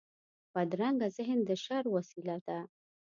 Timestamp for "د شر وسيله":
1.47-2.37